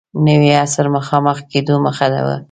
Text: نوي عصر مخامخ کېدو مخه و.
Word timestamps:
نوي 0.25 0.51
عصر 0.63 0.85
مخامخ 0.97 1.37
کېدو 1.51 1.75
مخه 1.85 2.07
و. 2.25 2.27